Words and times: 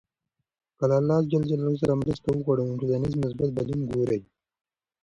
که 0.77 0.83
له 0.89 0.95
الله 0.99 1.17
ج 1.31 1.33
سره 1.81 1.93
مرسته 2.01 2.27
وغواړو، 2.31 2.63
نو 2.69 2.79
ټولنیز 2.81 3.13
مثبت 3.23 3.49
بدلون 3.57 3.81
ګورﻱ. 3.89 4.21